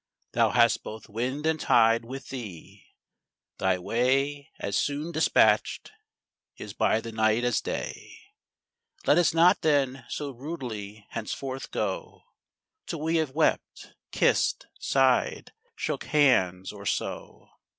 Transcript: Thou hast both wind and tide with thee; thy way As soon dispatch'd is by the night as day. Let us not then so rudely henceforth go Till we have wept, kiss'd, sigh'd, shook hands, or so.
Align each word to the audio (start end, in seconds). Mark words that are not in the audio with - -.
Thou 0.31 0.49
hast 0.49 0.81
both 0.81 1.09
wind 1.09 1.45
and 1.45 1.59
tide 1.59 2.05
with 2.05 2.29
thee; 2.29 2.87
thy 3.59 3.77
way 3.77 4.49
As 4.57 4.75
soon 4.75 5.11
dispatch'd 5.11 5.91
is 6.57 6.73
by 6.73 6.99
the 6.99 7.11
night 7.11 7.43
as 7.43 7.61
day. 7.61 8.11
Let 9.05 9.19
us 9.19 9.31
not 9.31 9.61
then 9.61 10.05
so 10.09 10.31
rudely 10.31 11.05
henceforth 11.11 11.69
go 11.69 12.23
Till 12.87 13.01
we 13.01 13.17
have 13.17 13.35
wept, 13.35 13.93
kiss'd, 14.11 14.65
sigh'd, 14.79 15.51
shook 15.75 16.05
hands, 16.05 16.71
or 16.71 16.87
so. 16.87 17.49